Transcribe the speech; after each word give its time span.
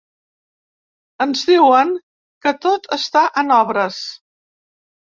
Ens 1.27 1.43
diuen 1.51 1.93
que 2.47 2.55
tot 2.65 2.91
està 2.99 3.25
en 3.45 3.57
obres. 3.61 4.05